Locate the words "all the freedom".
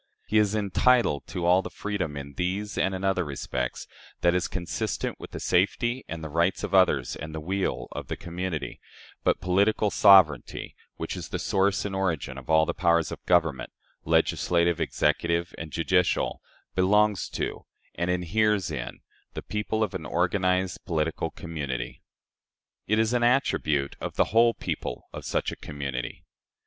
1.45-2.17